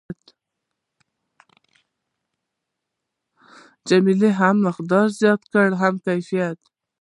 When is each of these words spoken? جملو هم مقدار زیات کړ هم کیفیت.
جملو 3.87 4.29
هم 4.39 4.55
مقدار 4.67 5.07
زیات 5.19 5.41
کړ 5.53 5.67
هم 5.81 5.93
کیفیت. 6.05 6.59